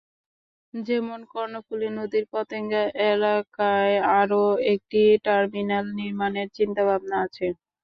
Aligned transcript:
যেমন 0.73 1.19
কর্ণফুলী 1.31 1.89
নদীর 1.97 2.25
পতেঙ্গা 2.33 2.83
এলাকায় 3.11 3.93
আরও 4.19 4.43
একটি 4.73 4.97
টার্মিনাল 5.25 5.85
নির্মাণের 5.99 6.47
চিন্তাভাবনা 6.57 7.17
আছে। 7.25 7.47